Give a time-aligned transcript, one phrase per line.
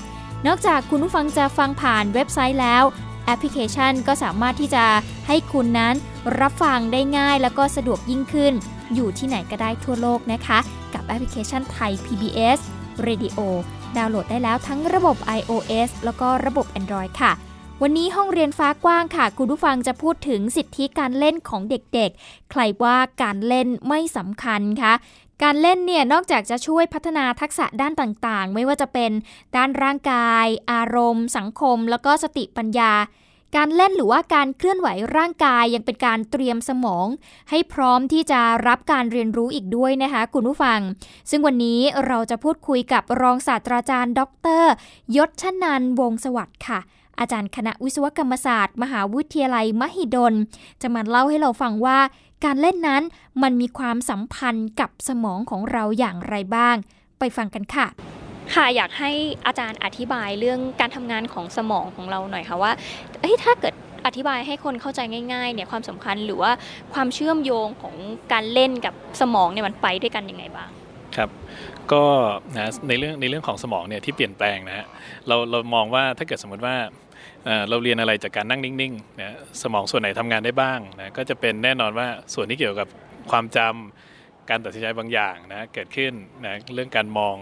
[0.47, 2.83] นอกจากคุณผู้ฟังจะฟังผ่านเว็บไซต์แล้ว
[3.25, 4.85] แอปพลิเคชันก็สามารถที่จะ
[5.27, 5.95] ให้คุณนั้น
[6.39, 8.53] รับฟังได้ง่ายแล้วก็สะดวกยิ่งขึ้น
[8.93, 10.59] อยู่ที่ไหนก็ได้ทั่วโลกนะคะ
[10.93, 12.59] กับแอปพลิเคชันไทย PBS
[13.05, 13.39] Radio
[13.97, 17.31] ดาวน์โหลดได้แล้วทั้งระบบ iOS แล้วก็ระบบ Android ค่ะ
[17.81, 24.93] วันนี้ห้องเรียนฟ้ากว้างค่ะ คุณผู้ฟังจะพูดถึงสิทธิการเล่นของเด็กๆ ใครว่าการเล่นไม่สำคัญคะ
[25.43, 29.11] การเล่นเนี่ยนอกจากจะช่วยพัฒนาทักษะด้านต่างๆ ไม่ว่าจะเป็น
[29.55, 32.91] ด้านร่างกาย อารมณ์ สังคม แล้วก็สติปัญญา
[33.55, 37.07] การเล่นหรือว่าการเคลื่อนไหวร่างกายยังเป็นการเตรียมสมอง
[37.49, 40.79] ให้พร้อมที่จะรับการเรียนรู้อีกด้วยนะคะคุณผู้ฟัง
[41.29, 44.21] ซึ่งวันนี้เราจะพูดคุยกับรองศาสตราจารย์ ด
[44.61, 44.63] ร
[45.15, 46.79] ยศชนันวงสวัสดิ์ค่ะ
[47.19, 50.33] อาจารย์คณะวิศวกรรมศาสตร์ มหาวิทยาลัยมหิดล
[50.81, 51.99] จะมาเล่าให้เราฟังว่า
[52.45, 53.03] การเล่นนั้น
[53.41, 56.75] มันมีความสัมพันธ์กับสมองของเราอย่างไรบ้าง
[57.19, 57.87] ไปฟังกันค่ะ
[58.55, 59.11] ค่ะอยากให้
[59.47, 62.71] อาจารย์อธิบายเรื่องการทำงานของสมองของเราหน่อยค่ะว่า
[63.21, 63.73] เถ้าเกิด
[64.05, 64.99] อธิบายให้คนเข้าใจ
[65.33, 66.51] ง่ายๆเนี่ยความสำคัญหรือว่า
[66.93, 67.95] ความเชื่อมโยงของ
[68.33, 70.69] การเล่นกับสมองเนี่ยมันไปด้วยกันยังไงบ้าง
[71.15, 71.29] ครับ
[71.91, 72.03] ก็
[72.55, 74.85] นะในเรื่องในเรื่องของสมองเนี่ยที่เปลี่ยนแปลงนะฮะ
[75.27, 76.75] เราเรามองว่าถ้าเกิดสมมติว่า
[77.69, 82.87] เราเรียนอะไรจากการนั่งนิ่งๆนะสมองส่วนไหนทำงานได้บ้างนะก็จะเป็นแน่นอนว่าส่วนที่เกี่ยวกับ
[83.31, 84.06] ความจำ
[84.49, 86.13] การตัดสินใจบางอย่างนะเกิดขึ้น
[86.45, 87.35] นะเรื่องการมอง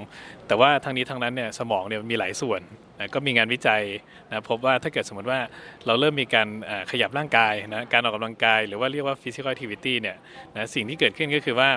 [0.48, 2.62] แต่ว่าทั้งนี้ทั้งนั้นเนี่ยสมองเนี่ยมีหลายส่วน
[3.00, 3.84] นะก็มีงานวิจัย
[4.30, 5.40] นะพบว่าถ้าเกิดสมมติว่า
[5.86, 6.48] เราเริ่มมีการ
[6.92, 10.18] ขยับร่างกายนะการออกกำลังกาย หรือว่าเรียกว่า physical activity เนี่ย
[10.56, 11.70] นะสิ่งที่เกิดขึ้นก็คือว่า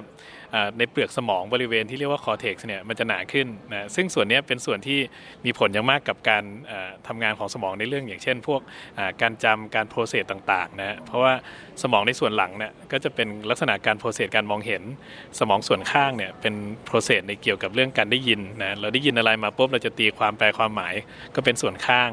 [0.79, 4.99] ในเปลือกสมองบริเวณที่เรียกว่า cortex เนี่ยมันจะหนาขึ้นนะซึ่งส่วนนี้เป็นส่วนที่
[5.45, 6.45] มีผลอย่างมากกับการ
[7.07, 8.61] ทำงานของสมองในเรื่องอย่างเช่น พวก
[9.23, 11.33] การจำการ process ต่างๆนะเพราะว่า
[11.83, 14.83] สมองในส่วนหลังเนี่ยก็จะเป็นลักษณะการ process การมองเห็น
[15.39, 16.55] สมองส่วนข้างเนี่ยเป็น
[16.85, 20.95] process ในเกี่ยวกับเรื่องการได้ยินนะเราได้ยินอะไรมาปุ๊บเราจะตีความแปลความหมาย
[21.35, 22.11] ก็เป็นส่วนข้าง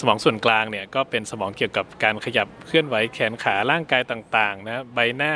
[0.00, 5.34] สมองส่วนกลางเนี่ยก็เป็นสมองเกี่ยวกับการขยับเคลื่อนไหวแขนขาร่างกายต่างๆนะใบหน้า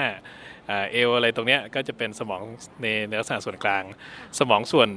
[0.69, 2.43] เอวอะไรตรงนี้ก็จะเป็นสมอง
[2.83, 3.85] ในลักษณะส่วนกลาง
[4.39, 4.89] สมองส่วน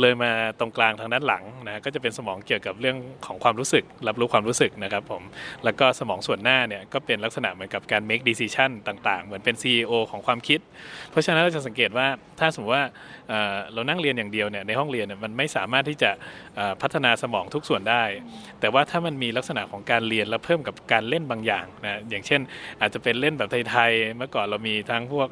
[0.00, 0.30] เลยมา
[0.60, 5.22] ตรงกลางทางด้านหลังนะก็จะเป็นสมองเกี่ยวกับเรื่องของความรู้สึก รับรู้ความรู้สึกนะครับผม
[5.64, 10.60] แล้วก็สมองส่วนหน้าเนี่ยก็เป็นลักษณะเหมือนกับการ make decision ต่างๆ เหมือนเป็น CEO ของความคิด
[11.10, 12.06] เพราะฉะนั้นเราจะสังเกตว่า
[12.40, 12.86] ถ้าสมมติว่า
[13.72, 16.10] เรานั่งเรียนอย่างเดียวเนี่ยในห้องเรียนเนี่ยมันไม่สามารถที่จะ
[16.82, 18.04] พัฒนาสมองทุกส่วนได้
[18.60, 22.40] แต่ว่าถ้ามันมีลักษณะของการเรียนแล้วเพิ่มกับการเล่นบางอย่างนะอย่างเช่น
[22.80, 25.28] อาจจะเป็นเล่นแบบไทยๆเมื่อก่อนเรามีทั้งพวก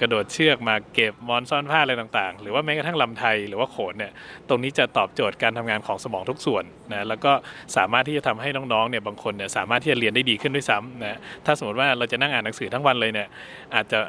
[0.00, 4.12] กระโดดเชือกมาเก็บมอนซ่อนผ้าอะไรต่างๆ หรือว่าแม้กระทั่งลำไทยหรือว่าโขนเนี่ย
[4.48, 7.32] ตรงนี้จะตอบโจทย์การทำงานของสมองทุกส่วนนะแล้วก็
[7.76, 13.28] สามารถที่จะทำให้น้องๆเนี่ยบางคนเนี่ยสามารถที่จะเรียนได้ดีขึ้นด้วยซ้ำนะถ้าสมมติว่าเราจะนั่งอ่านหนังสือทั้งวันเลยเนี่ย
[13.74, 14.00] อาจจะ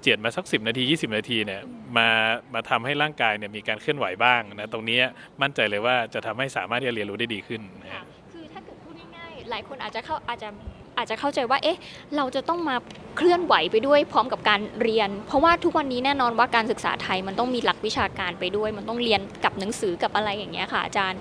[0.00, 1.60] เจียดมาสักสินาที 20 นาทีเนี่ย
[1.96, 2.08] มา
[2.54, 4.98] มาทำให้ร่างกายเนี่ยมีการเคลื่อนไหวบ้างนะตรงนี้
[5.42, 10.48] มั่นใจเลยว่าจะทำให้สามารถที่จะเรียนรู้ได้ดีขึ้นนะคือถ้าเกิดพูดง่ายๆหลายคนอาจจะเข้าอาจจะ
[10.96, 11.78] อาจจะเข้าใจว่า เอ๊ะ
[12.16, 12.76] เราจะต้องมา
[13.16, 21.20] เคลื่อนไหวไปด้วยพร้อมกับการเรียน เพราะว่าทุกวันนี้แน่นอนว่าการศึกษาไทยมันต้องมีหลักวิชาการไปด้วย มันต้องเรียนกับหนังสือกับอะไรอย่างเงี้ยค่ะอาจารย์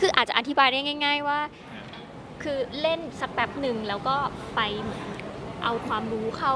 [0.00, 1.38] คืออาจจะอธิบายได้ง่าย ๆ ว่า
[2.42, 4.16] คือเล่นสักแป๊บหนึ่งแล้วก็
[4.56, 4.60] ไป
[5.64, 6.54] เอาความรู้เข้า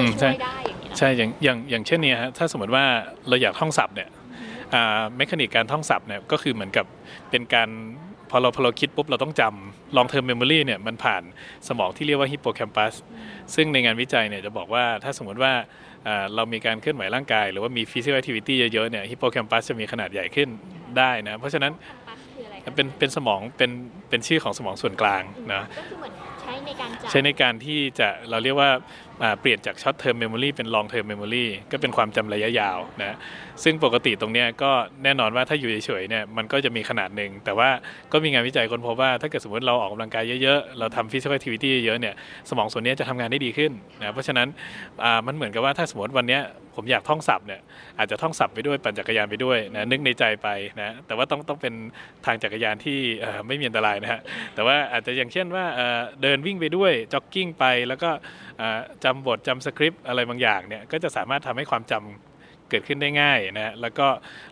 [0.00, 2.84] จะช่วยได้อย่างเงี้ยใช่อย่างอย่างอย่างเช่นเนี้ยฮะถ้าสมมติว่า
[3.28, 4.08] เราอยากท่องศัพท์เนี่ย
[5.16, 6.86] เมคานิกการท่องศัพท์เนี่ยก็คือเหมือนกับ
[7.30, 7.68] เป็นการ
[8.32, 11.22] พอเราพอเราคิดปุ๊บเราต้องจำ long term memory เนี่ยมันผ่าน
[11.68, 12.94] สมองที่เรียกว่าฮิปโปแคมปัส
[13.54, 15.52] ซึ่งในงานวิจัยเนี่ยจะบอกว่าถ้าสมมติว่า
[16.34, 20.48] เรามีการเคลื่อนไหวร่างกาย หรือว่ามี physical activity เยอะๆเนี่ยฮิปโปแคมปัสจะมีขนาดใหญ่ขึ้น
[20.98, 21.72] ได้นะเพราะฉะนั้น
[22.76, 23.70] เป็นเป็นสมองเป็น
[24.08, 26.12] เป็นชื่อของสมองส่วนกลางนะก็คือเหมือน
[26.42, 28.70] ใช้ในการใช้ในการที่จะเราเรียกว่า
[29.40, 33.16] เปลี่ยนจาก short-term memory เป็น long-term memory ก็เป็นความจำระยะยาวนะ
[33.64, 34.70] ซึ่งปกติตรงนี้ก็
[35.04, 37.68] แน่นอนว่าถ้าอยู่เฉยๆเนี่ยมันก็จะมีขนาดหนึ่ง แต่ว่า
[38.12, 42.14] ก็มีงานวิจัยคนพบว่าถ้าเกิดสมมติเราออกกำลังกายเยอะๆ เราทำ physical activity เยอะเนี่ย
[42.50, 44.48] สมองส่วนนี้จะทำงานได้ดีขึ้นนะเพราะฉะนั้น
[45.26, 46.38] มันเหมือนกับว่าถ้าสมมติวันนี้
[46.76, 47.60] ผมอยากท่องศัพท์เนี่ย
[47.98, 50.48] อาจจะท่องศัพท์ไปด้วยปั่นจักรยานไปด้วยนะนึกในใจไป
[50.80, 51.74] นะแต่ว่าต้องต้องเป็น
[52.26, 52.98] ทางจักรยานที่
[53.46, 54.20] ไม่มีอันตรายนะฮะ
[54.54, 55.64] แต่ว่าอาจจะอย่างเช่นว่า
[56.22, 58.10] เดินวิ่งไปด้วยจ็อกกิ้งไปแล้วก็
[59.04, 62.31] จำบทจำสคริปต์อะไรบางอย่างเนี่ยก็จะสามารถทำให้ความจำ
[62.72, 64.06] เกิดขึ้นได้ง่ายนะแล้วก็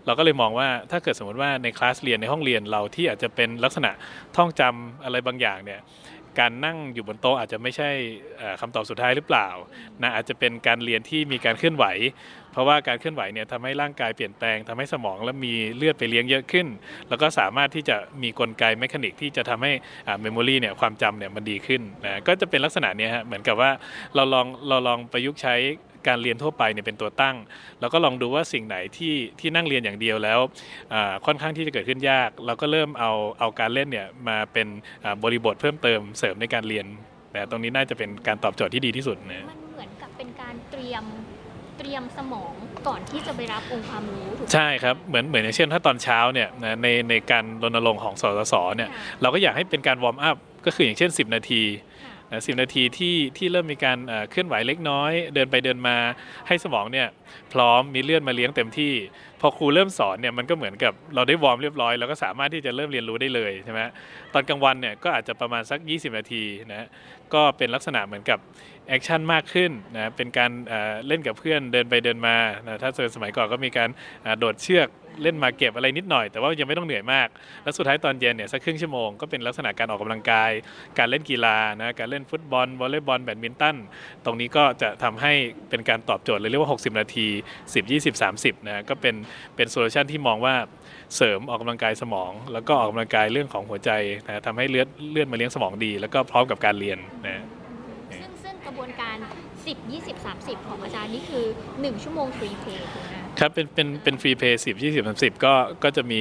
[0.06, 3.90] เราก็เลยมองว่าถ้าเกิดสมมติว่าในคลาสเรียนในห้องเรียนเราที่อาจจะเป็นลักษณะ
[4.36, 5.80] ท่องจำอะไรบางอย่างเนี่ย
[6.40, 7.90] การนั่งอยู่บนโต๊ะอาจจะไม่ใช่
[8.60, 9.48] คำตอบสุดท้ายหรือเปล่า
[10.02, 11.84] นะอาจจะเป็นการเรียนที่มีการเคลื่อนไหว
[12.52, 16.66] เพราะว่าการเคลื่อนไหวเนี่ยทำให้ร่างกายเปลี่ยนแปลงทำให้สมองและมีเลือดไปเลี้ยงเยอะขึ้น
[17.08, 19.72] แล้วก็สามารถที่จะมีกลไก mechanic ที่จะทำให้
[20.20, 23.70] memory เนี่ยความจำเนี่ยมันดีขึ้นนะก็จะเป็นลักษณะนี้ฮะเหมือนกับว่า
[24.14, 25.54] เราลองเราลองประยุกต์ใช้
[26.08, 27.36] การเรียนทั่วไปเนี่ยเป็นตัวตั้ง
[27.80, 30.38] แล้วก็ลองดูว่าสิ่งไหนที่ที่นั่งเรียนอย่างเดียวแล้ว
[31.26, 34.66] ค่อนข้างที่จะเกิดขึ้นยาก เราก็เริ่มเอาเอาการเล่นเนี่ยมาเป็น
[35.22, 36.86] บริบทเพิ่มเติมเสริมในการเรียน
[37.32, 41.04] แต่ตรงนี้น่าจะเป็นการตอบโจทย์ที่ดีที่สุดนะมันเหมือนกับเป็นการเตรียม
[41.78, 42.54] เตรียมสมอง
[42.88, 46.48] ก่อนที่จะไปรับองค์ความรู้ถูกใช่ครับเหมือนเหมือนอย่างเช่นถ้าตอนเช้าเนี่ย
[46.82, 48.88] ในในการรณรงค์ของสสสเนี่ย
[49.22, 50.36] เราก็อยากให้เป็นการ warm up
[50.66, 51.62] ก็คืออย่างเช่น 10 นาที
[52.46, 53.98] สิบนาทีที่ที่เริ่มมีการ
[54.30, 55.96] เคลื่อนไหวเล็กน้อย เดินไปเดินมา
[56.46, 57.08] ให้สมองเนี่ย
[57.52, 58.94] พร้อมมีเลือดมาเลี้ยงเต็มที่
[59.40, 63.80] พอครูเริ่มสอนเนี่ยมันก็เหมือนกับเราได้ warm เรียบร้อย แล้วก็สามารถที่จะเริ่มเรียนรู้ได้เลยใช่ไหม
[64.34, 66.86] ตอนกลางวันเนี่ยก็อาจจะประมาณสัก 20 นาทีนะ
[67.34, 68.38] ก็เป็นลักษณะเหมือนกับ
[68.88, 70.50] action มากขึ้นนะเป็นการ
[71.06, 72.36] เล่นกับเพื่อนเดินไปเดินมา
[72.66, 73.88] นะถ้าสมัยก่อนก็มีการ
[74.38, 74.88] โดดเชือก
[75.22, 77.28] เล่นมาเก็บอะไรนิดหน่อย แต่ว่ายังไม่ต้องเหนื่อยมาก
[77.62, 80.50] แล้วสุดท้ายตอนเย็นเนี่ยสักครึ่งชั่วโมงก็เป็นลักษณะการออกกำลังกาย
[80.98, 83.76] การเล่นกีฬานะการเล่นฟุตบอลวอลเลย์บอลแบดมินตัน
[84.24, 85.32] ตรงนี้ก็จะทำให้
[85.70, 87.26] เป็นการตอบโจทย์เลยเรียกว่า 60 นาที
[87.58, 89.14] 10 20 30นะก็เป็น
[89.56, 90.54] เป็น solution ที่มองว่า
[91.16, 93.90] เสริมออกกำลังกายสมอง แล้วก็ออกกำลังกายเรื่องของหัวใจ
[94.26, 97.44] นะทำให้เลือดเลือดมาเลี้ยงสมองดี แล้วก็พร้อมกับการเรียนนะ
[98.10, 99.16] ซึ่งซึ่งกระบวนการ
[99.70, 101.44] 10 20 30 ของอาจารย์นี่คือ
[101.74, 106.20] 1 ชั่วโมง free play ถูกไหมครับเป็นเป็นเป็น free play สิบยี่สิบสามสิบก็ก็จะมี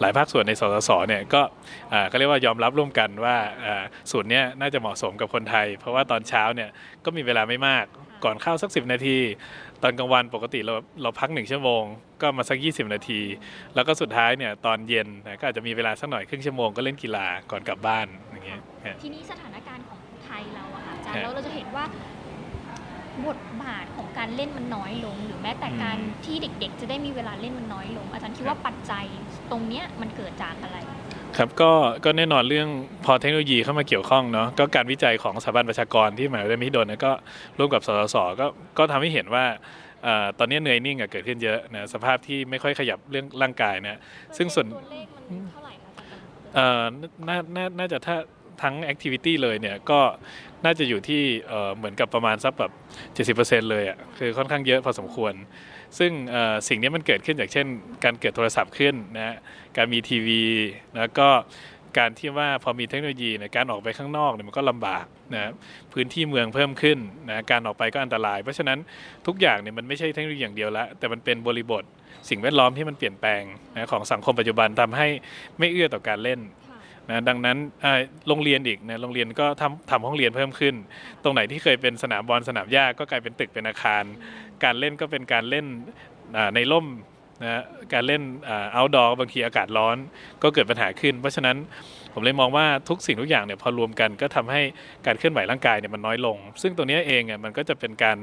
[0.00, 1.42] หลายภาคส่วนในสสสเนี่ยก็
[2.10, 3.36] ก็เรียกว่ายอมรับร่วมกันว่า
[4.10, 6.70] สูตรนี้น่าจะเหมาะสมกับคนไทย เพราะว่าตอนเช้าเนี่ย
[7.04, 7.84] ก็มีเวลาไม่มาก
[8.24, 9.18] ก่อนเข้าสักสิบนาที
[9.82, 11.82] ตอนกลางวันปกติเราเราพักหนึ่งชั่วโมง
[12.20, 13.20] ก็มาสัก 20 นาที
[13.74, 15.08] แล้วก็สุดท้ายเนี่ยตอนเย็น
[15.40, 18.60] ก็อาจจะมีเวลาสักหน่อยครึ่งชั่วโมงก็เล่นกีฬาก่อนกลับบ้านอย่างเงี้ย
[19.02, 21.84] ทีนี้สถานการณ์ของไทยเราอะค่ะอาจารย์แล้วเราจะเห็นว่า
[23.26, 29.04] บทบาทของการเล่นมันน้อยลง หรือแม้แต่การที่เด็กๆ จะได้มีเวลาเล่นมันน้อยลง อาจารย์คิดว่าปัจจัย
[29.50, 30.78] ตรงเนี้ยมันเกิดจากอะไร
[31.36, 31.72] ครับก็
[32.04, 32.68] ก็แน่นอนเรื่อง
[33.04, 37.12] พอเทคโนโลยีเข้ามาเกี่ยวข้องเนาะก็การวิจัยของสถาบันประชากรที่มหาวิทยาลัยมหิดลก็
[37.58, 38.46] ร่วมกับสสสก็
[38.78, 39.44] ก็ทำให้เห็นว่า
[40.38, 44.00] ตอนนี้เนื่อยนิ่งเกิดขึ้นเยอะนะสภาพที่ไม่ค่อยขยับเรื่องร่างกายนะ
[44.36, 44.66] ซึ่งส่วน
[47.28, 48.16] น่าน่าน่าจะถ้า
[48.62, 50.00] ทั้ง activity เลยเนี่ยก็
[50.64, 51.22] น่าจะอยู่ที่
[51.76, 52.72] เหมือนกับประมาณสักแบบ
[53.38, 55.34] 70%เลยอะคือค่อนข้างเยอะพอสมควร
[55.98, 56.12] ซึ่ง
[56.68, 57.66] สิ่งนี้มันเกิดขึ้นจากเช่น
[58.04, 59.36] การเกิดโทรศัพท์ขึ้นนะ
[59.76, 60.42] การมีทีวี
[60.96, 61.28] แล้วก็
[61.98, 65.04] การที่ว่าพอมีเทคโนโลยีในการออกไปข้างนอกเนี่ยมันก็ลำบาก
[65.34, 65.52] นะ
[65.92, 66.98] พื้นที่เมืองเพิ่มขึ้น
[67.30, 68.78] นะการออกไปก็อันตราย เพราะฉะนั้น
[69.26, 71.84] ทุกอย่างเนี่ยมันไม่ใช่เทคโนโลยีอย่างเดียวละแต่มันเป็นบริบท
[72.28, 73.42] สิ่งแวดล้อมที่มันเปลี่ยนแปลง
[73.74, 75.08] นะของสังคมปัจจุบันทำให้
[75.58, 76.40] ไม่เอื้อต่อการเล่น
[77.10, 77.58] นะดังนั้น
[78.28, 80.74] โรงเรียนอีกนะโรงเรียนก็ทำทำห้องเรียนเพิ่มขึ้น
[81.22, 84.04] ตรงไหนที่เคยเป็นสนามบอลสนามหญ้าก็กลายเป็นตึกเป็นอาคาร
[84.64, 85.66] การเล่นก็เป็นการเล่น
[86.54, 86.86] ในร่ม
[87.42, 88.22] นะการเล่น
[88.72, 89.96] เอาท์ดอร์บางทีอากาศร้อน
[90.42, 91.56] ก็เกิดปัญหาขึ้น เพราะฉะนั้น
[92.14, 94.60] ผมเลยมองว่าทุกสิ่งทุกอย่างเนี่ยพอรวมกันก็ทำให้
[95.06, 98.16] การเคลื่อนไหวร่างกายเนี่ยมันน้อยลง ซึ่งตรงนี้เองอะมันก็จะเป็นการ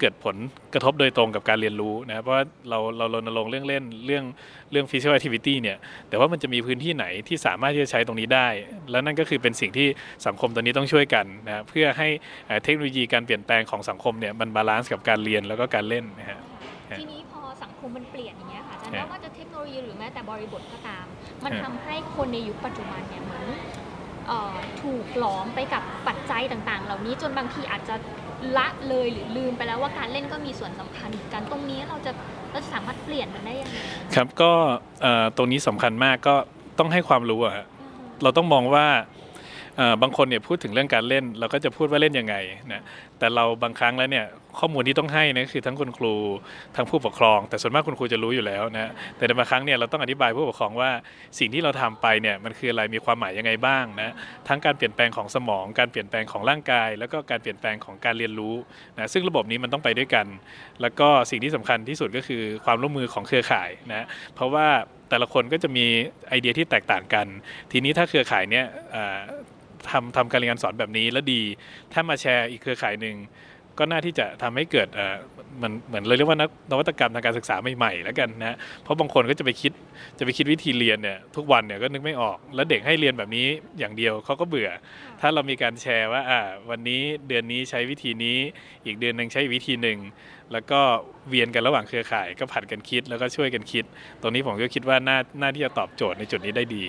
[0.00, 0.36] เกิดผล
[0.74, 4.24] กระทบโดยตรงกับการเรียนรู้นะเพราะว่าเราเรารณรงค์เรื่องเล่นเรื่อง
[4.70, 5.76] เรื่อง physical activity เนี่ย
[6.08, 8.48] แต่ว่ามันจะมีพื้นที่ไหนที่สามารถที่จะใช้ตรงนี้ได้
[8.90, 9.88] แล้วนั่นก็คือเป็นสิ่งที่
[10.26, 12.08] สังคมตอนนี้ต้องช่วยกันนะเพื่อให้
[12.64, 16.38] เทคโนโลยีการเปลี่ยนแปลงของสังคมเนี่ยมัน balance กับการเรียนแล้วก็การเล่นนะฮะ
[16.98, 17.31] ทีนี้พ
[17.82, 21.04] คมมันเปลี่ยนอย่างเงี้ยค่ะอาจารย์ว่าจะเทคโนโลยีหรือแม้แต่บริบทก็ตาม
[21.44, 23.46] มันทำให้คนในยุคปัจจุบันเนี่ยเหมือน
[24.82, 27.94] ถูกหลอมไปกับปัจจัยต่างๆ เหล่านี้จนบางทีอาจจะ
[28.56, 32.12] ละเลยหรือลืมไปแล้วว่าการเล่นก็มีส่วนสำคัญกันตรงนี้เราจะ
[32.50, 33.78] เราจะสามารถเปลี่ยนมันได้ยังไง
[34.14, 34.50] ครับก็
[35.36, 36.34] ตรงนี้สำคัญมากก็
[36.78, 37.66] ต้องให้ความรู้อะ
[38.22, 38.86] เราต้องมองว่า
[40.02, 42.34] บางคนเนี่ยพูดถึงเรื่องการเล่น เราก็จะพูดว่าเล่นยังไง
[42.72, 42.82] นะ
[43.18, 44.26] แต่เราบางครั้งแล้วเนี่ย
[44.58, 46.14] ข้อมูลที่ต้องให้นะคือทั้งคุณครู
[46.76, 50.90] ทั้งผู้ปกครอง แต่ส่วนมากคุณครูจะรู้อยู่แล้วนะแต่ในบางครั้งเนี่ยเราต้องอธิบายผู้ปกครองว่า
[51.38, 54.12] สิ่งที่เราทำไปเนี่ยมันคืออะไรมีความหมายยังไงบ้างนะ
[54.48, 58.54] ทั้งการเปลี่ยนแปลงของสมอง การเปลี่ยนแปลงของร่างกาย แล้วก็การเปลี่ยนแปลงของการเรียนรู้
[58.96, 60.26] นะซึ่งระบบนี้มันต้องไปด้วยกัน
[60.82, 64.66] แล้วก็สิ่งที่สำคัญที่สุดก็คือความร่วมมือของเครือข่ายนะเพราะว่า
[65.10, 65.86] แต่ละคนก็จะมี
[66.28, 67.26] ไอเดียที่แตกต่างกัน
[67.72, 68.66] ทีนี้ถ้าเครือข่ายเนี่ย
[69.90, 71.42] ทำทำการเรียนการสอนแบบนี้แล้วดี
[71.92, 73.16] ถ้ามาแชร์อีกเครือข่ายหนึ่ง
[73.78, 75.16] ก็น่าที่จะทำให้เกิดเอ่อ
[75.70, 76.38] นเหมือนเลยเรียกว่า
[76.70, 79.72] นวัตกรรมทางการศึกษาใหม่ๆแล้วกันนะเพราะบางคนก็จะไปคิด
[80.18, 83.46] จะไปคิดวิธีเรียนเนี่ยทุกวันเนี่ยก็นึกไม่ออก แล้วเด็กให้เรียนแบบนี้
[83.78, 84.70] อย่างเดียวเขาก็เบื่อ
[85.20, 88.38] ถ้าเรามีการแชร์ว่าอ่าวันนี้เดือนนี้ใช้วิธีนี้
[88.86, 89.98] อีกเดือนหนึ่งใช้วิธีหนึ่ง
[90.52, 90.80] แล้วก็
[91.28, 93.84] เวียนกันระหว่างเครือข่าย ก็ผัดกันคิดแล้วก็ช่วยกันคิด
[94.20, 96.84] ตรงนี้ผมก็คิดว่าน่าน่าที่จะตอบโจทย์ในจุดนี้ได้ดี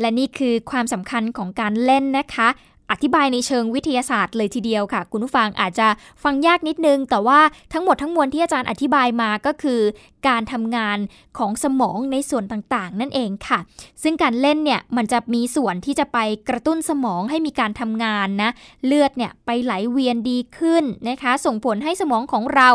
[0.00, 2.48] และนี่คือความสำคัญของการเล่นนะคะ
[2.92, 5.88] อธิบายในเชิงวิทยาศาสตร์เลยทีเดียวค่ะ คุณผู้ฟังอาจจะ
[6.22, 7.40] ฟังยากนิดนึง แต่ว่า
[7.72, 9.80] ทั้งหมดทั้งมวลที่อาจารย์อธิบายมาก็คือ
[10.28, 10.98] การทำงาน
[11.38, 13.58] ของสมองในส่วนต่างๆ นั่นเองค่ะ
[14.02, 18.50] ซึ่งการเล่นเนี่ยมันจะมีส่วนที่จะไปกระตุ้นสมองให้มีการทำงานนะ
[18.86, 22.68] เลือดเนี่ยไปไหลเวียนดีขึ้นนะคะ ส่งผลให้สมองของเรา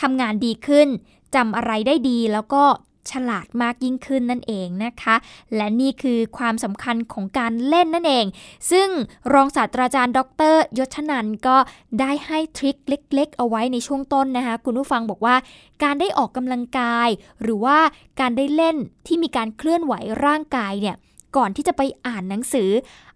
[0.00, 0.88] ทำงานดีขึ้น
[1.34, 2.64] จำอะไรได้ดีแล้วก็
[3.12, 5.16] ฉลาดมากยิ่งขึ้นนั่นเองนะคะ
[5.56, 8.26] และนี่คือความสำคัญของการเล่นนั่นเอง
[8.70, 8.88] ซึ่ง
[9.32, 10.20] รองศาสตราจารย์ ด
[10.52, 11.56] ร ยศนันก็
[12.00, 15.36] ได้ให้ทริคเล็ก ๆ เอาไว้ในช่วงต้นนะคะ คุณผู้ฟังบอกว่า
[15.82, 17.08] การได้ออกกำลังกาย
[17.42, 17.78] หรือว่า
[18.20, 19.94] การได้เล่นที่มีการเคลื่อนไหว
[20.24, 20.96] ร่างกายเนี่ย
[21.36, 22.70] ก่อนที่จะไปอ่านหนังสือ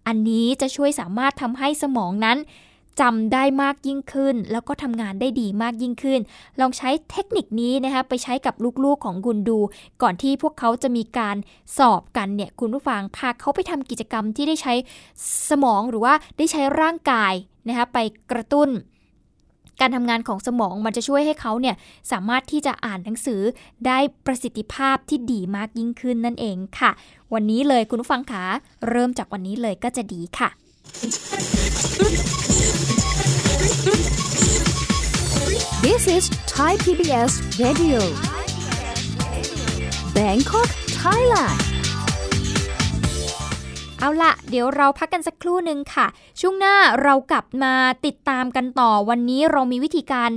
[0.07, 2.39] อันนี้จะช่วยสามารถทำให้สมองนั้น
[3.01, 6.21] จำได้มากยิ่งขึ้น แล้วก็ทำงานได้ดีมากยิ่งขึ้น
[6.61, 8.55] ลองใช้เทคนิคนี้นะคะไปใช้กับ
[8.85, 9.59] ลูกๆของคุณดู
[10.03, 11.37] ก่อนที่พวกเขาจะมีการ
[11.79, 14.75] สอบกันเนี่ยคุณผู้ฟังพาเขาไปทำกิจกรรมที่ได้ใช้
[15.51, 17.33] สมองหรือว่าได้ใช้ร่างกาย
[17.69, 17.99] นะคะไป
[18.31, 18.69] กระตุ้น
[19.81, 21.77] การทำงานของสมองมันจะช่วยให้เขาเนี่ย
[22.13, 23.41] สามารถที่จะอ่านหนังสือ
[23.87, 26.91] ได้ประสิทธิภาพที่ดีมากยิ่งขึ้นนั่นเองค่ะ
[27.35, 28.45] วันนี้เลยคุณผู้ฟังคะ
[28.89, 30.49] เริ่มจากวันนี้เลยก็จะดีค่ะ
[35.87, 38.01] This is Thai PBS Radio
[40.17, 40.69] Bangkok
[41.01, 41.61] Thailand
[44.01, 46.07] เอาละเดี๋ยวเราพักกันสักครู่หนึ่งค่ะ
[46.41, 47.75] ช่วงหน้าเรากลับมา
[48.07, 50.31] ติดตามกันต่อวันนี้เรามีวิธีการ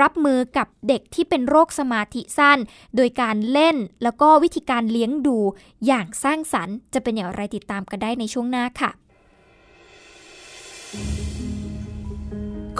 [0.00, 2.58] รับมือกับเด็กที่เป็นโรคสมาธิสั้น
[2.96, 5.38] โดยการเล่นแล้วก็วิธีการเลี้ยงดู
[5.86, 8.90] อย่างสร้างสรรค์ จะเป็นอย่างไรติดตามกันได้ในช่วงหน้าค่ะ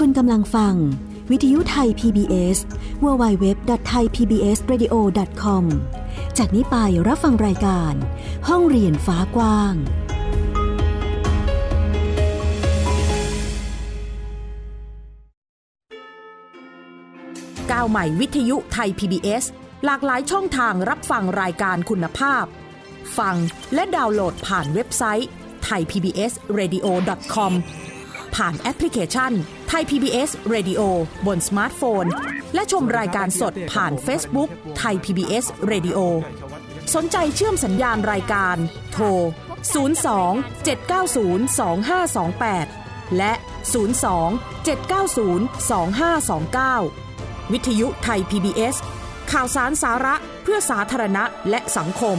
[0.03, 0.75] คุณกำลังฟัง
[1.31, 2.59] วิทยุไทย PBS
[3.05, 5.65] www.thaipbsradio.com
[6.38, 6.76] จากนี้ไป
[7.09, 7.95] รับฟังรายการ
[8.49, 9.75] ห้องเรียนฟ้ากว้าง
[17.73, 19.45] ก้าวใหม่วิทยุไทย PBS
[19.85, 22.45] หลากหลายช่องทางรับฟังรายการคุณภาพ
[23.19, 23.37] ฟัง
[23.75, 25.31] และดาวน์โหลดผ่านเว็บไซต์
[25.69, 27.53] thaipbsradio.com
[28.37, 29.33] ผ่านแอปพลิเคชัน
[29.69, 30.81] ไทย PBS Radio
[31.26, 32.05] บนสมาร์ทโฟน
[32.55, 35.99] และชมรายการสดผ่าน Facebook Thai PBS Radio
[36.95, 38.57] สนใจเชื่อมสัญญาณรายการ
[38.93, 39.05] โทร
[39.75, 39.87] 02
[40.66, 41.40] 790
[42.38, 43.33] 2528 และ
[43.95, 45.47] 02 790
[46.71, 48.76] 2529 วิทยุ Thai PBS
[49.33, 52.19] ข่าวสารสาระเพื่อสาธารณะและสังคม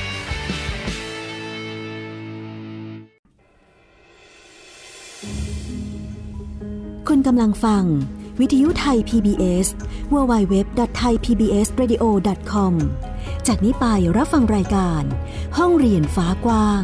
[7.27, 7.83] กำลังฟัง
[8.39, 9.67] วิทยุไทย PBS
[10.13, 12.73] www.thaipbsradio.com
[13.47, 13.85] จากนี้ไป
[14.17, 15.03] รับฟังรายการ
[15.57, 16.83] ห้องเรียนฟ้ากว้าง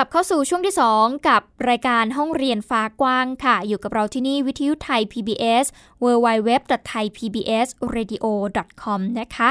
[0.00, 5.66] ลับเข้าสู่ช่วงที่ 2 กับรายการห้องเรียนฟ้ากว้างค่ะ อยู่กับเราที่นี่วิทยุไทย PBS
[6.02, 9.48] www.thaipbsradio.com นะคะ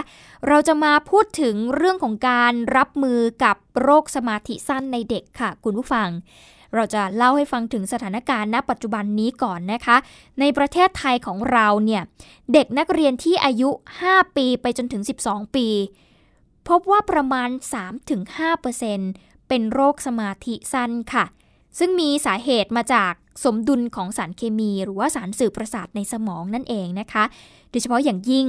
[0.47, 6.09] เราจะมาพูดถึงเรื่องของการรับมือกับโรคสมาธิสั้นในเด็กค่ะ คุณผู้ฟัง
[6.75, 9.97] เราจะเล่าให้ฟังถึงสถานการณ์ณ ปัจจุบันนี้ก่อนนะคะ
[10.39, 12.03] ในประเทศไทยของเราเนี่ย
[12.53, 13.69] เด็กนักเรียนที่อายุ
[14.03, 15.67] 5 ปีไปจนถึง 12 ปี
[16.67, 17.49] พบว่าประมาณ
[18.23, 21.25] 3-5%เเป็นโรคสมาธิสั้นค่ะ
[21.79, 23.13] ซึ่งมีสาเหตุมาจาก
[23.43, 27.23] สมดุลของสารเคมีหรือว่าสารสื่อประสาทในสมองนั่นเองนะคะ
[27.69, 28.47] โดยเฉพาะอย่างยิ่ง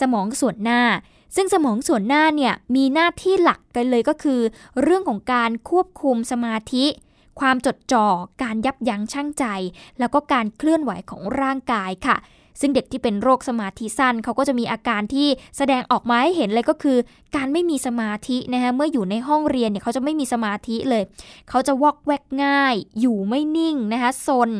[0.00, 0.82] สมองส่วนหน้า
[1.36, 4.40] ซึ่งสมองส่วนหน้าเนี่ยมีหน้าที่หลักกันเลยก็คือ
[4.82, 6.86] เรื่องของการควบคุมสมาธิ
[7.40, 8.06] ความจดจ่อ
[8.42, 9.44] การยับยั้งชั่งใจ
[9.98, 12.16] แล้วก็การเคลื่อนไหวของร่างกายค่ะ
[12.60, 16.98] ซึ่งเด็กที่เป็นโรคสมาธิสั้นเขาก็จะมีอาการที่แสดงออกมาให้เห็นเลยก็คือ
[17.36, 21.02] การไม่มีสมาธินะคะเมื่ออยู่ในห้องเรียนเนี่ยเขาจะไม่มีสมาธิเลย
[21.50, 24.50] เขาจะวอกแวกง่าย อยู่ไม่นิ่งนะคะซน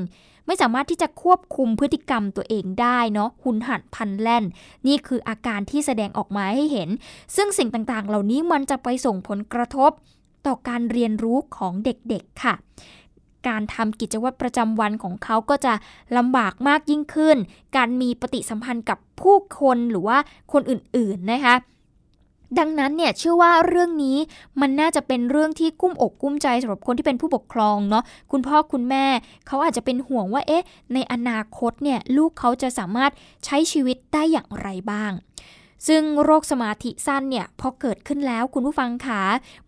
[0.46, 4.44] ไม่สามารถที่จะควบคุมพฤติกรรมตัวเองได้เนาะหุนหันพันแล่น
[4.86, 6.88] นี่คืออาการที่แสดงออกมาให้เห็น
[7.36, 9.90] ซึ่งสิ่งต่างๆ เหล่านี้มันจะไปส่งผลกระทบ
[10.46, 12.54] ต่อการเรียนรู้ของเด็กๆค่ะ
[13.48, 15.74] การทำกิจวัตรประจำวันของเขาก็จะ
[16.16, 17.36] ลำบากมากยิ่งขึ้น
[17.76, 20.18] การมีปฏิสัมพันธ์กับผู้คนหรือว่า
[20.52, 21.54] คนอื่นๆนะคะ
[22.58, 24.18] ดังนั้นเนี่ยเชื่อว่าเรื่องนี้
[24.60, 29.06] มันน่าจะเป็นเรื่องที่กุ้มอกกุ้มใจสำหรับคนที่เป็นผู้ปกครองเนาะคุณพ่อคุณแม่
[29.46, 33.12] เขาอาจจะเป็นห่วงว่าเอ๊ะ ในอนาคตเนี่ยลูกเขาจะสามารถ
[33.44, 35.12] ใช้ชีวิตได้อย่างไรบ้าง
[35.88, 39.22] ซึ่งโรคสมาธิสั้นเนี่ยพอเกิดขึ้นแล้วคุณผู้ฟังคะ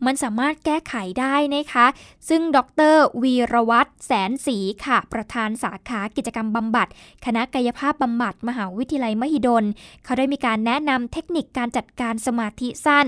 [0.05, 1.87] มันสามารถแก้ไขได้นะคะ
[2.29, 2.59] ซึ่งด
[2.93, 6.89] รวีรวัตรแสนศรีค่ะ ประธานสาขากิจกรรมบำบัด
[7.25, 9.65] คณะกายภาพบำบัดมหาวิทยาลัยมหิดล
[10.05, 13.07] เขาได้มีการแนะนำเทคนิคการจัดการสมาธิสั้น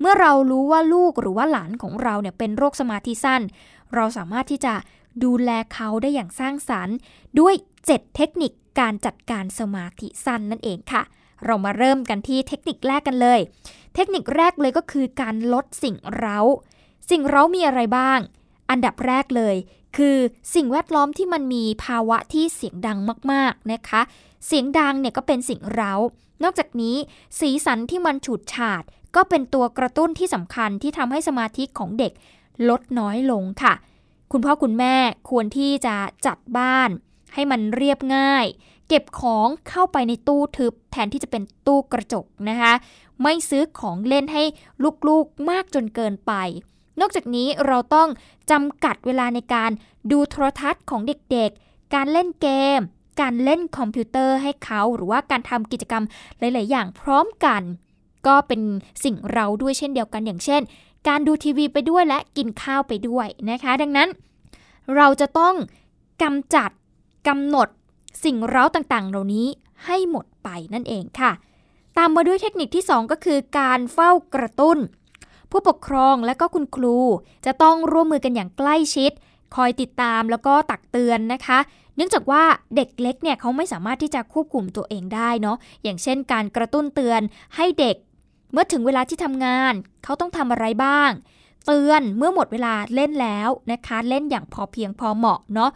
[0.00, 3.42] เมื่อเรารู้ว่าลูกหรือว่าหลานของเราเนี่ยเป็นโรคสมาธิสั้น
[3.94, 4.74] เราสามารถที่จะ
[5.24, 6.96] ดูแลเขาได้อย่างสร้างสรรค์
[7.38, 7.54] ด้วย
[7.86, 11.02] 7 เทคนิคการจัดการสมาธิสั้นนั่นเองค่ะ
[11.44, 13.40] เรามาเริ่มกันที่เทคนิคแรกกันเลย
[13.94, 16.38] เทคนิคแรกเลยก็คือการลดสิ่งเร้า
[17.10, 18.18] สิ่งเร้ามีอะไรบ้าง
[18.70, 19.56] อันดับแรกเลย
[19.96, 20.16] คือ
[20.54, 22.98] สิ่งแวดล้อมที่มันมีภาวะที่เสียงดัง
[23.32, 24.02] มากๆนะคะ
[24.46, 25.94] เสียงดังเนี่ยก็เป็นสิ่งเร้า
[26.42, 26.96] นอกจากนี้
[27.40, 28.82] สีสันที่มันฉูดฉาด
[29.16, 32.12] ก็เป็นตัวกระตุ้นที่สำคัญที่ทำให้สมาธิของเด็ก
[32.68, 33.74] ลดน้อยลงค่ะ
[34.32, 34.96] คุณพ่อคุณแม่
[35.30, 35.96] ควรที่จะ
[36.26, 36.90] จัดบ้าน
[37.34, 38.46] ให้มันเรียบง่าย
[38.88, 42.72] เก็บของเข้าไปในตู้ทึบแทนที่จะเป็นตู้กระจกนะคะ
[43.22, 44.42] ไม่ซื้อของเล่นให้
[45.08, 46.32] ลูกๆมากจนเกินไป
[47.00, 48.08] นอกจากนี้เราต้อง
[48.50, 49.70] จำกัดเวลาในการ
[50.10, 52.48] ดูโทรทัศน์ของเด็กๆ การเล่นเก
[52.78, 52.80] ม
[53.20, 56.04] การเล่นคอมพิวเตอร์ให้เขา หรือว่าการทำกิจกรรม
[56.38, 57.62] หลาย ๆ อย่างพร้อมกัน
[58.26, 58.60] ก็เป็น
[59.04, 60.62] สิ่งเราด้วยเช่นเดียวกันอย่างเช่น
[61.08, 64.08] การดูทีวีไปด้วยและกินข้าวไปด้วยนะคะ ดังนั้น
[64.96, 65.54] เราจะต้อง
[66.22, 66.70] กำจัด
[67.28, 67.68] กำหนด
[68.24, 69.46] สิ่งเร้าต่างๆ เหล่านี้
[69.84, 71.32] ให้หมดไปนั่นเองค่ะ
[71.96, 74.78] ตามมาด้วยเทคนิคที่ 2 ก็คือการเฝ้ากระตุ้น
[75.50, 76.98] ผู้ปกครองและก็คุณครู
[77.46, 79.12] จะต้องร่วมมือกันอย่างใกล้ชิด
[79.54, 81.58] คอยติดตามแล้วก็ตักเตือนนะคะ
[81.96, 82.42] เนื่องจากว่า
[82.76, 87.20] เด็กเล็กเนี่ยเขาไม่สามารถที่จะควบคุมตัวเองได้เนาะอย่างเช่น การกระตุ้นเตือน
[87.56, 87.96] ให้เด็ก
[88.52, 89.72] เมื่อถึงเวลาที่ทำงาน
[90.04, 91.10] เขาต้องทำอะไรบ้าง
[91.66, 95.70] เตือนเมื่อหมดเวลาเล่นแล้วนะคะ เล่นอย่างพอเพียงพอเหมาะเนาะ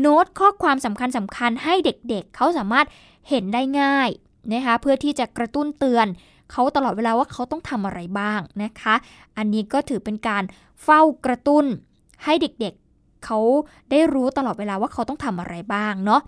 [0.00, 2.86] โน้ตข้อความสำคัญสำคัญให้เด็กๆเเขาสามารถ
[3.28, 4.08] เห็นได้ง่าย
[4.52, 6.06] นะคะเพื่อที่จะกระตุ้นเตือน
[6.52, 8.94] เขาตลอดเวลาว่าเขาต้องทำอะไรบ้างนะคะ
[9.36, 10.42] อันนี้ก็ถือเป็นการ
[10.84, 11.64] เฝ้ากระตุ้น
[12.24, 13.38] ให้เด็กๆเเขา
[13.90, 16.20] ได้รู้ตลอดเวลาว่าเขาต้องทำอะไรบ้างเนาะ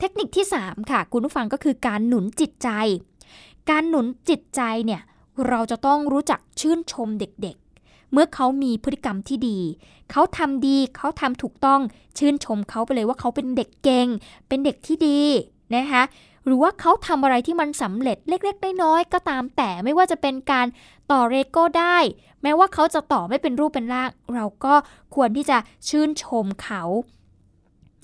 [0.00, 2.68] เทคนิคที่ 3 ค่ะ คุณผู้ฟังก็คือการหนุนจิตใจ
[3.70, 5.02] การหนุนจิตใจเนี่ย
[5.48, 7.56] เราจะต้องรู้จักชื่นชมเด็ก
[8.14, 9.58] เมื่อเขามีพฤติกรรมที่ดี
[10.10, 11.80] เขาทำดีเขาทำถูกต้อง
[12.18, 14.08] ชื่นชมเขาไปเลยว่าเขาเป็นเด็กเก่ง
[14.48, 15.20] เป็นเด็กที่ดี
[15.76, 16.02] นะคะ
[16.44, 20.66] หรือว่าเขาทำอะไรที่มันสำเร็จเล็กๆน้อยๆก็ตามแต่ไม่ว่าจะเป็นการ
[21.10, 21.96] ต่อเรโก้ได้
[22.42, 24.74] แม้ว่าเขาจะต่อไม่เป็นรูปเป็นร่าง เราก็
[25.14, 26.82] ควรที่จะชื่นชมเขา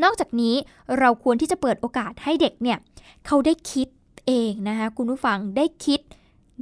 [0.03, 0.55] นอกจากนี้
[0.99, 2.79] เราควรที่จะเปิดโอกาสให้เด็กเนี่ย
[3.27, 3.89] เขาได้คิด
[4.27, 6.01] เองนะคะคุณผู้ฟังได้คิด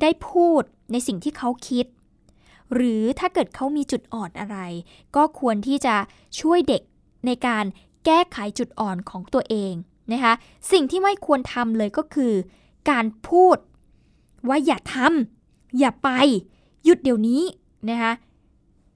[0.03, 1.87] ได้พูดในสิ่งที่เขาคิด
[2.75, 4.59] หรือถ้าเกิดเขามีจุดอ่อนอะไร
[5.17, 5.97] ก็ควรที่จะ
[6.41, 6.83] ช่วยเด็ก
[7.27, 7.65] ในการ
[8.05, 9.73] แก้ไขจุดอ่อนของตัวเอง
[10.13, 10.35] นะคะ
[10.73, 12.33] สิ่งที่ไม่ควรทำเลยก็คือ
[12.91, 13.57] การพูด
[14.49, 16.09] ว่าอย่าทำอย่าไป
[16.85, 17.43] หยุดเดี๋ยวนี้
[17.91, 18.13] นะคะ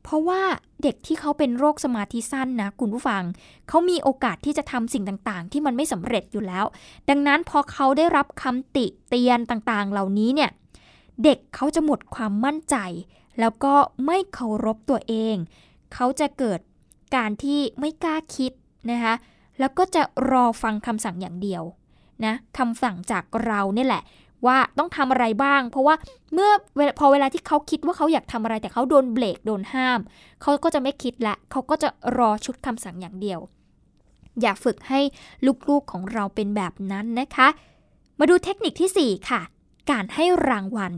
[0.03, 0.43] เพราะว่า
[0.83, 3.23] เด็กที่เขาเป็นโรคสมาธิสั้นนะคุณผู้ฟัง
[3.69, 6.65] เขามีโอกาสที่จะทำสิ่งต่างๆ ที่มันไม่สำเร็จอยู่แล้ว
[7.09, 10.51] ดังนั้นพอเขาได้รับคำติเตียนต่างๆ เหล่านี้เนี่ย
[11.25, 12.77] เด็กเขาจะหมดความมั่นใจ
[13.41, 13.75] แล้วก็
[14.07, 15.37] ไม่เคารพตัวเอง
[15.95, 16.61] เขาจะเกิด
[17.17, 18.53] การที่ไม่กล้าคิด
[18.91, 19.15] นะคะ
[19.61, 21.63] แล้วก็จะรอฟังคำสั่งอย่างเดียว
[22.25, 24.03] นะคำสั่งจากเราเนี่ยแหละ
[24.47, 25.95] ว่าต้องทำอะไรบ้าง เพราะว่า
[26.33, 26.51] เมื่อ
[26.99, 30.01] พอเวลาที่เขาคิดว่าเขาอยากทำอะไร แต่เขาโดนเบรกโดนห้าม
[30.43, 33.41] เขาก็จะไม่คิดละเขาก็จะรอชุดคำสั่งอย่างเดียว
[34.41, 35.01] อย่าฝึกให้
[35.69, 37.49] ลูกๆของเราเป็นแบบนั้นนะคะ
[38.19, 39.41] มาดูเทคนิคที่ 4 ค่ะ
[39.91, 40.93] การให้รางวัล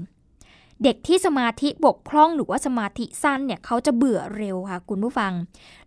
[0.84, 5.32] เด็กที่สมาธิบกพร่องหรือว่าสมาธิสั้นเนี่ยเขาจะเบื่อเร็วค่ะคุณผู้ฟัง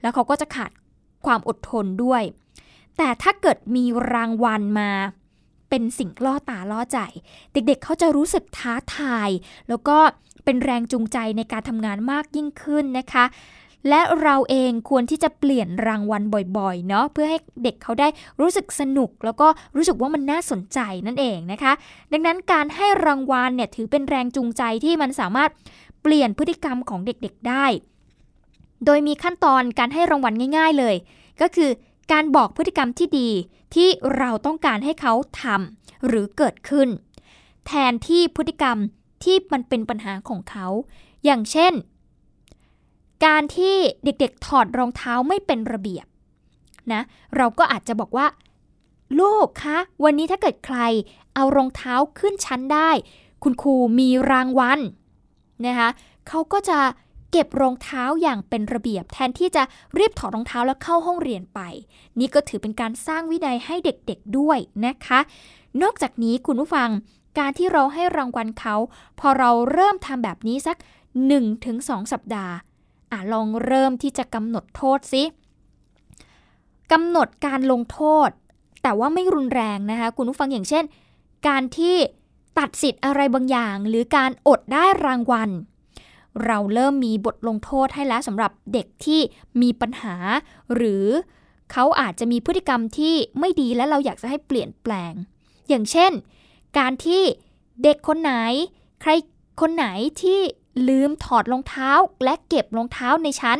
[0.01, 0.71] แล้วเขาก็จะขาด
[1.25, 2.23] ความอดทนด้วย
[2.97, 4.89] แต่ถ้าเกิดมีรางวัลมา
[5.69, 6.99] เป็นสิ่งล่อตาล่อใจ
[7.53, 9.29] เด็กๆเขาจะรู้สึกท้าทาย
[9.69, 9.97] แล้วก็
[10.45, 13.25] เป็นแรงจูงใจในการทำงานมากยิ่งขึ้นนะคะ
[13.89, 16.21] และเราเองควรที่จะเปลี่ยนรางวัล
[16.57, 18.07] บ่อยๆเนาะเพื่อให้เด็กเขาได้
[18.39, 21.73] รู้สึกสนุก แล้วก็รู้สึกว่ามันน่าสนใจนั่นเองนะคะ
[22.11, 25.49] ดังนั้นการให้รางวัลเนี่ยถือเป็นแรงจูงใจที่มันสามารถ
[26.01, 27.65] เปลี่ยนพฤติกรรมของเด็กๆได้
[28.85, 30.95] โดยมีขั้นตอนการให้รางวัลง่าย ๆเลย
[31.41, 31.69] ก็คือ
[32.11, 33.29] การบอกพฤติกรรมที่ดี
[33.75, 36.87] ที่เราต้องการให้เขาทำหรือเกิดขึ้น
[37.67, 38.77] แทนที่พฤติกรรม
[39.23, 40.67] ที่มันเป็นปัญหาของเขา
[41.25, 41.73] อย่างเช่น
[43.25, 46.05] การที่เด็กๆถอดรองเท้าไม่เป็นระเบียบ
[46.93, 47.01] นะ
[47.35, 48.27] เราก็อาจจะบอกว่า
[49.19, 50.79] ลูกคะวันนี้ถ้าเกิดใคร
[51.35, 52.89] เอารองเท้าขึ้นชั้นได้
[53.43, 54.79] คุณครูมีรางวัล
[55.65, 55.89] นะคะ
[56.27, 56.79] เขาก็จะ
[57.31, 59.63] เก็บรองเท้าอย่างเป็นระเบียบ แทนที่จะ
[59.97, 61.59] รีบถอดรองเท้าแล้วเข้าห้องเรียนไป
[62.19, 65.19] นี่ก็ถือเป็นการสร้างวินัยให้เด็กๆด้วยนะคะ
[65.81, 66.89] นอกจากนี้คุณผู้ฟัง
[67.39, 68.75] การที่เราให้รางวัลเขา
[69.19, 70.77] พอเราเริ่มทำแบบนี้สัก
[71.45, 72.53] 1-2 สัปดาห์
[73.11, 75.23] อะลองเริ่มที่จะกำหนดโทษสิ
[76.91, 78.29] กำหนดการลงโทษ
[78.83, 80.83] แต่ว่าไม่รุนแรงนะคะ คุณผู้ฟังอย่างเช่น
[81.47, 81.95] การที่
[82.59, 85.49] ตัดสิทธิ์อะไรบางอย่าง หรือการอดได้รางวัล
[86.45, 89.21] เราเริ่มมีบทลงโทษให้แล้วสำหรับเด็กที่
[89.61, 90.15] มีปัญหา
[90.75, 91.05] หรือ
[91.71, 95.13] เขาอาจจะมีพฤติกรรมที่ไม่ดีและเราอยากจะให้เปลี่ยนแปลง
[95.69, 96.11] อย่างเช่น
[96.77, 97.23] การที่
[97.83, 98.33] เด็กคนไหน
[99.01, 99.11] ใคร
[99.61, 99.87] คนไหน
[100.21, 100.39] ที่
[100.89, 101.91] ลืมถอดรองเท้า
[102.23, 103.59] และเก็บรองเท้าในชั้น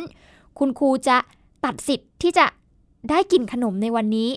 [0.58, 1.18] คุณครูจะ
[1.64, 2.46] ตัดสิทธิ์ที่จะ
[3.10, 4.30] ได้กินขนมในวันนี้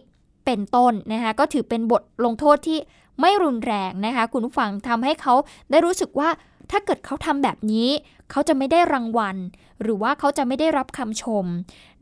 [0.45, 2.79] เป็นต้นนะคะก็ถือเป็นบทลงโทษที่
[3.21, 5.33] ไม่รุนแรงนะคะคุณผู้ฟังทำให้เขา
[5.71, 6.29] ได้รู้สึกว่า
[6.71, 7.89] ถ้าเกิดเขาทำแบบนี้
[8.31, 9.37] เขาจะไม่ได้รางวัล
[9.81, 11.45] หรือว่าเขาจะไม่ได้รับคำชม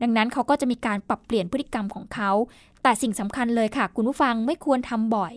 [0.02, 2.30] ดังนั้นเขาก็จะมีการปรับเปลี่ยนพฤติกรรมของเขา
[2.82, 5.34] แต่สิ่งสำคัญเลยค่ะ คุณผู้ฟังไม่ควรทำบ่อย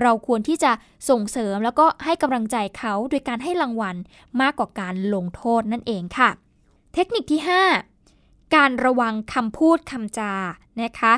[0.00, 0.72] เราควรที่จะ
[1.08, 3.96] ส่งเสริมแล้วก็ให้กำลังใจเขาโดยการให้รางวัล
[4.40, 6.30] มากกว่าการลงโทษนั่นเองค่ะ
[6.94, 7.40] เทคนิคที่
[7.96, 10.34] 5 การระวังคำพูดคำจา
[10.82, 11.14] นะคะ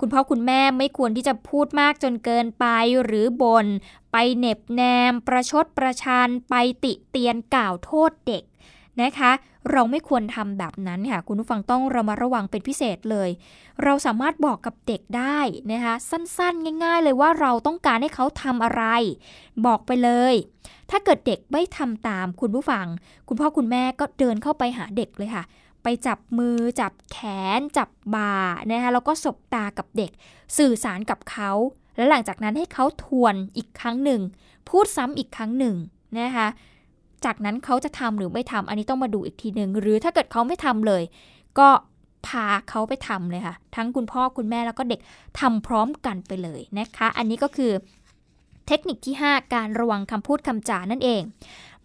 [0.00, 2.66] คุณพ่อคุณแม่ไม่ควรที่จะพูดมากจนเกินไป
[3.04, 3.66] หรือบน่น
[4.12, 8.42] ไปเหน็บแนม ประชดประชันไปติเตียนกล่าวโทษเด็ก
[9.02, 9.30] นะคะ
[9.70, 13.30] เราไม่ควรทำแบบนั้นค่ะ คุณผู้ฟังต้องระมัดระวังเป็นพิเศษเลย
[13.84, 15.38] เราสามารถบอกกับเด็กได้
[15.72, 18.82] นะคะ สั้นๆ ง่าย ๆ เลยว่าเราต้องการให้เขาทำอะไร
[19.66, 20.34] บอกไปเลย
[20.90, 22.86] ถ้าเกิดเด็กไม่ทำตามคุณผู้ฟัง
[23.28, 25.44] คุณพ่อคุณแม่ก็เดินเข้าไปหาเด็กเลยค่ะ
[25.82, 27.18] ไปจับมือจับแข
[27.58, 28.34] น จับบ่า
[28.70, 30.10] นะคะแล้วก็สบตากับเด็ก
[30.58, 31.50] สื่อสารกับเขา
[31.96, 34.20] แล้วหลังจากนั้นให้เขาทวนอีกครั้งหนึ่ง
[34.68, 35.76] พูดซ้ำอีกครั้งหนึ่ง
[36.18, 36.46] นะคะ
[37.24, 41.02] จากนั้นเขาจะทำหรือไม่ทำอันนี้ต้องมาดูอีกทีหนึ่งหรือถ้าเกิดเขาไม่ทำเลย
[41.58, 41.68] ก็
[42.26, 45.00] พาเขาไปทำเลยค่ะ ทั้งคุณพ่อคุณแม่แล้วก็เด็ก
[45.40, 47.72] ทำพร้อมกันไปเลยนะคะ อันนี้ก็คือ
[48.66, 51.22] เทคนิคที่ 5 การระวังคำพูดคำจานั่นเอง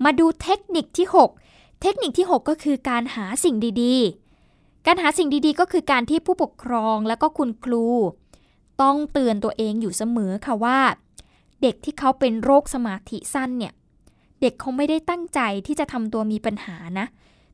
[0.04, 1.08] มาดูเทคนิคที่
[1.44, 7.86] 6 เทคนิคที่ 6 ก็คือการหาสิ่งดีๆ การหาสิ่งดีๆ ก็คือการที่ผู้ปกครองและก็คุณครู
[8.82, 10.80] ต้องเตือนตัวเองอยู่เสมอค่ะว่า
[11.62, 13.74] เด็กที่เขาเป็นโรคสมาธิสั้นเนี่ย
[14.46, 17.06] เด็กเขาไม่ได้ตั้งใจที่จะทำตัวมีปัญหานะ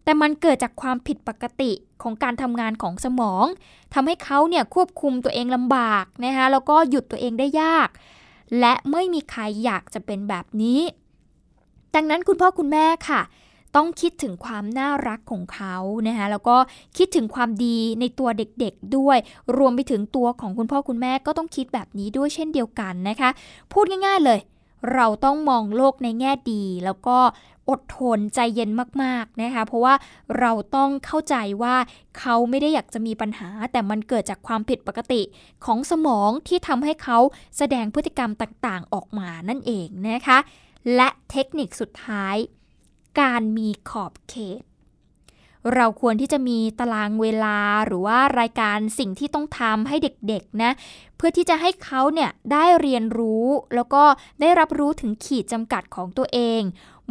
[0.04, 1.71] แต่มันเกิดจากความผิดปกติ
[2.04, 3.45] ของการทำงานของสมอง
[3.93, 7.89] ทำให้เขาเนี่ยควบคุมตัวเองลำบากนะคะแล้วก็หยุดตัวเองได้ยาก
[8.60, 10.80] และไม่มีใครอยากจะเป็นแบบนี้
[11.95, 13.21] ดังนั้นคุณพ่อคุณแม่ค่ะ
[13.75, 15.75] ต้องคิดถึงความน่ารักของเขา
[16.08, 16.58] นะคะแล้วก็
[16.97, 19.17] คิดถึงความดีในตัวเด็กๆด้วย
[19.58, 23.30] รวมไปถึงตัวของคุณพ่อคุณแม่ก็ต้องคิดแบบนี้ด้วยเช่นเดียวกันนะคะ
[23.71, 24.39] พูดง่าย ๆเลย
[24.94, 27.17] เราต้องมองโลกในแง่ดี แล้วก็
[27.70, 28.70] อดทนใจเย็น
[29.04, 29.94] มากๆนะคะ เพราะว่า
[30.39, 31.76] เราต้องเข้าใจว่า
[32.20, 35.22] เขาไม่ได้อยากจะมีปัญหา แต่มันเกิดจากความผิดปกติ
[35.65, 37.17] ของสมองที่ทำให้เขา
[37.58, 40.38] แสดงพฤติกรรมต่างๆ ออกมานั่นเองนะคะ
[40.96, 42.36] และเทคนิคสุดท้าย
[43.22, 44.62] การมีขอบเขต
[45.76, 50.71] เราควรที่จะมีตารางเวลาหรือว่ารายการสิ่งที่ต้องทำให้เด็กๆนะ
[51.15, 54.04] เพื่อที่จะให้เขาเนี่ยได้เรียนรู้ แล้วก็
[54.41, 56.62] ได้รับรู้ถึงขีดจำกัดของตัวเอง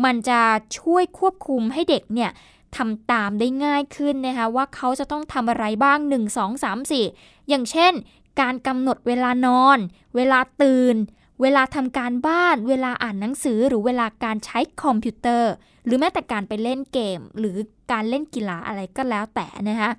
[0.05, 0.41] มันจะ
[0.79, 2.31] ช่วยควบคุมให้เด็กเนี่ย
[2.77, 7.93] ทำตามได้ง่ายขึ้นนะคะว่าเขาจะต้องทำอะไรบ้าง 1 2 3 4 อย่างเช่น
[8.41, 9.79] การกำหนดเวลานอน
[10.17, 10.97] เวลาตื่น
[11.43, 15.53] เวลาทำการบ้าน เวลาอ่านหนังสือหรือเวลาการใช้คอมพิวเตอร์
[15.85, 17.57] หรือแม้แต่การไปเล่นเกม หรือ
[17.93, 19.91] การเล่นกีฬาอะไรก็แล้วแต่นะคะ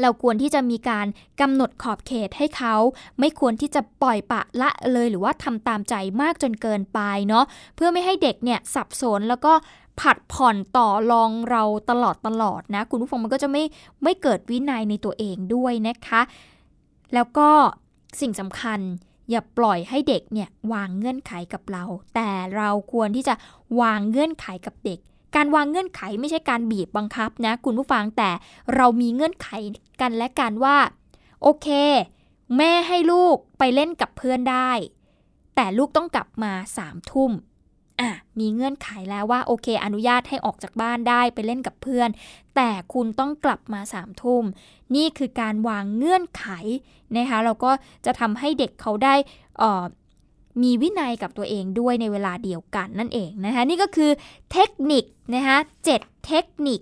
[0.00, 1.06] เราควรที่จะมีการ
[1.40, 2.74] กำหนดขอบเขตให้เขา
[3.18, 7.44] ไม่ควรที่จะปล่อยปะละเลยหรือว่าทำตามใจมากจนเกินไปเนาะ
[7.76, 9.52] เพื่อไม่ให้เด็กเนี่ยสับสนแล้วก็
[10.00, 13.64] ผัดผ่อนต่อรองเราตลอดตลอดนะ คุณผู้ฟังมันก็จะไม่
[14.02, 16.20] ไม่เกิดวินัยในตัวเองด้วยนะคะ
[17.14, 17.48] แล้วก็
[18.20, 18.80] สิ่งสำคัญ
[19.32, 23.34] อย่าปล่อยให้เด็กเนี่ยวางเงื่อนไขกับเรา แต่เราควรที่จะ
[23.80, 24.98] วางเงื่อนไขกับเด็ก
[25.36, 28.30] การวางเงื่อนไขไม่ใช่การบีบบังคับนะคุณผู้ฟังแต่
[28.74, 29.48] เรามีเงื่อนไข
[30.00, 30.76] กันและกันว่า
[31.42, 31.68] โอเค
[32.56, 34.70] แม่ให้ลูกไปเล่นกับเพื่อนได้
[35.54, 37.30] แต่ลูกต้องกลับมาสามทุ่ม
[38.00, 42.08] อะมีเงื่อนไขแล้วว่าโอเค อนุญาตให้ออกจากบ้านได้ไปเล่นกับเพื่อน
[42.56, 44.44] แต่คุณต้องกลับมาสามทุ่ม
[44.94, 46.46] นี่คือการวางเงื่อนไข
[47.16, 47.70] นะคะเราก็
[48.06, 49.14] จะทำให้เด็กเขาได้
[50.62, 54.10] มีวินัยกับตัวเองด้วยในเวลาเดียวกันนั่นเองนะคะนี่ก็คือ
[54.52, 56.80] เทคนิคนะคะเจ็ดเทคนิค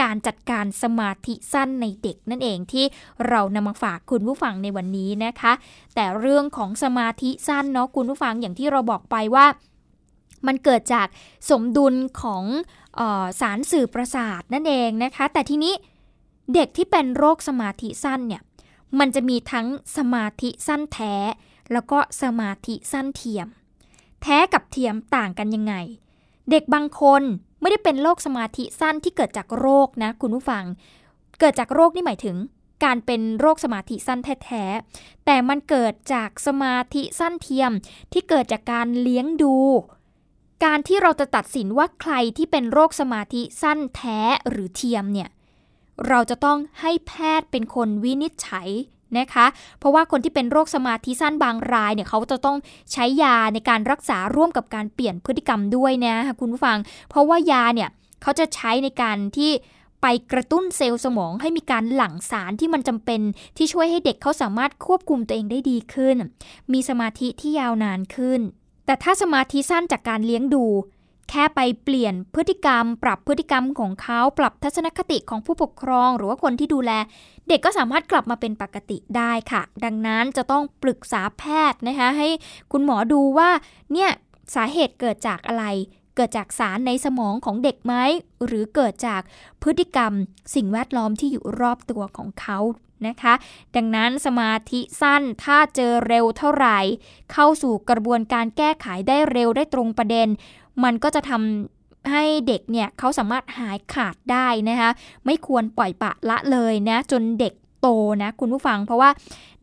[0.00, 2.84] การจัดการสมาธิสั้นในเด็กนั่นเองที่
[3.28, 5.52] เรานำมาฝากคุณผู้ฟังในวันนี้นะคะ
[5.94, 9.46] แต่เรื่องของสมาธิสั้นเนาะคุณผู้ฟังอย่างที่เราบอกไปว่า
[10.46, 11.06] มันเกิดจาก
[11.50, 12.44] สมดุลของ
[12.98, 15.74] ออสารสื่อประสาทนั่นเองนะคะ แต่ทีนี้
[16.54, 18.42] เด็กที่เป็นโรคสมาธิสั้นเนี่ย
[18.98, 21.14] มันจะมีทั้งสมาธิสั้นแท้
[21.72, 23.46] แล้วก็สมาธิสั้นเทียม
[24.22, 25.74] แท้กับเทียมต่างกันยังไง
[26.50, 27.22] เด็กบางคน
[27.60, 30.64] ไม่ได้เป็นโรคสมาธิสั้นที่เกิดจากโรคนะคุณผู้ฟัง
[31.40, 32.36] เกิดจากโรคนี่หมายถึง
[32.84, 37.72] การเป็นโรคสมาธิสั้นแท้ๆแต่มันเกิดจากสมาธิสั้นเทียม
[38.12, 39.56] ที่เกิดจากการเลี้ยงดู
[40.64, 45.28] การที่เราจะตัดสินว่าใครที่เป็นโรคสมาธิสั้นแท้หรือเทียมเนี่ย
[46.08, 48.68] เราจะต้องให้แพทย์เป็นคนวินิจฉัย
[49.18, 49.46] นะคะ
[49.78, 52.56] เพราะว่าคนที่เป็นโรคสมาธิสั้นบางรายเนี่ยเขาจะต้อง
[52.92, 57.88] ใช้ยาในการรักษาร่วมกับการเปลี่ยนพฤติกรรมด้วยนะคุณผู้ฟัง เพราะว่ายาเนี่ย
[58.22, 59.52] เขาจะใช้ในการที่
[60.02, 63.20] ไปกระตุ้นเซลล์สมองให้มีการหลั่งสารที่มันจำเป็น
[63.56, 66.16] ที่ช่วยให้เด็กเขาสามารถควบคุมตัวเองได้ดีขึ้น
[66.72, 68.40] มีสมาธิที่ยาวนานขึ้น
[68.88, 70.64] แต่ถ้าสมาธิสั้นจากการเลี้ยงดู
[71.30, 76.92] แค่ไปเปลี่ยนพฤติกรรม ปรับพฤติกรรมของเขาปรับทัศนคติของผู้ปกครอง หรือว่าคนที่ดูแล
[77.48, 82.28] เด็กก็สามารถกลับมาเป็นปกติได้ค่ะ ดังนั้นจะต้องปรึกษาแพทย์นะคะให้
[82.72, 83.50] คุณหมอดูว่า
[83.92, 84.10] เนี่ย
[84.54, 85.64] สาเหตุเกิดจากอะไร
[86.16, 87.94] เกิดจากสารในสมองของเด็กไหม
[88.46, 89.22] หรือเกิดจาก
[89.62, 90.12] พฤติกรรม
[90.54, 92.58] สิ่งแวดล้อมที่อยู่รอบตัวของเขา
[93.06, 93.34] นะคะ
[93.76, 96.78] ดังนั้นสมาธิสั้นถ้าเจอเร็วเท่าไหร่
[97.32, 100.28] เข้าสู่กระบวนการแก้ไขได้เร็วได้ตรงประเด็น
[100.84, 104.90] มันก็จะทำให้เด็กเนี่ยเขาสามารถหายขาดได้นะคะ
[105.26, 107.88] ไม่ควรปล่อยปะละเลยนะจนเด็กโต
[108.22, 109.10] นะคุณผู้ฟังเพราะว่า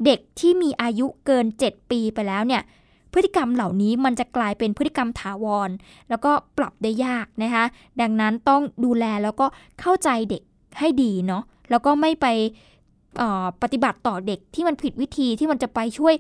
[0.06, 2.62] เด็กที่มีอายุเกิน 7 ปีไปแล้วเนี่ย
[3.14, 5.70] พฤติกรรมเหล่านี้มันจะกลายเป็นพฤติกรรมถาวร
[6.10, 7.66] แล้วก็ปรับได้ยากนะคะ
[8.02, 9.46] ดังนั้นต้องดูแลแล้วก็
[9.82, 10.44] เข้าใจเด็ก
[10.80, 12.28] ให้ดีเนาะแล้วก็ไม่ไป
[13.62, 16.14] ปฏิบัติต่อเด็กที่มันผิดวิธีที่มันจะไปช่วย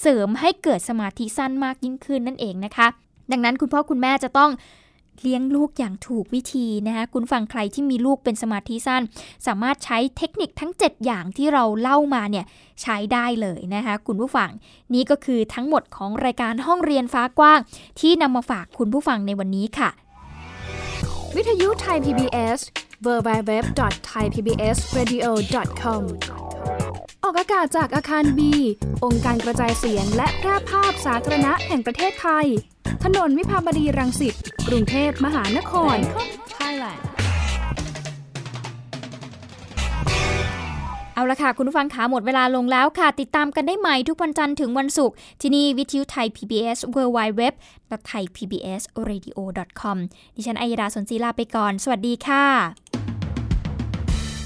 [0.00, 2.86] เสริมให้เกิดสมาธิสั้นมากยิ่งขึ้นนั่นเองนะคะ
[3.30, 4.50] ดังนั้นคุณพ่อคุณแม่จะต้อง
[5.20, 9.02] เลี้ยงลูกอย่างถูกวิธีนะคะคุณฟังใครที่มีลูกเป็นสมาธิสั้น
[9.46, 12.44] สามารถใช้เทคนิคทั้ง 7 อย่างที่เราเล่ามาเนี่ย
[12.82, 14.50] ใช้ได้เลยนะคะคุณผู้ฟัง
[14.94, 17.60] นี่ก็คือทั้งหมดของรายการห้องเรียนฟ้ากว้าง
[18.00, 19.90] ที่นำมาฝากคุณผู้ฟังในวันนี้ค่ะ
[21.36, 22.58] วิทยุไทย PBS
[23.06, 26.02] www.thaipbsradio.com
[27.24, 28.52] ออกอากาศจากอาคารบี
[29.04, 32.46] องค์การกระจายเสียงและแพร่ภาพสาธารณะแห่งประเทศไทย
[33.04, 34.34] ถนนวิภาวดีรังสิต
[34.68, 35.96] กรุงเทพมหานคร
[36.56, 37.00] Thailand
[41.14, 47.42] เอาละค่ะ คุณผู้ฟังขาหมดเวลาลงแล้วค่ะ ติดตามกันได้ใหม่ทุกวันจันทร์ถึงวันศุกร์ที่นี่วิทยุไทย PBS w w w
[48.08, 49.38] t h a i PBS Radio
[49.80, 49.98] com
[50.36, 52.91] ดิฉันอัยดาสนศรีลาไปก่อน สวัสดีค่ะ